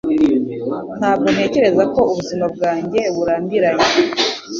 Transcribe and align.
Ntabwo 0.99 1.27
ntekereza 1.33 1.83
ko 1.93 2.01
ubuzima 2.11 2.45
bwanjye 2.55 2.99
burambiranye 3.15 3.91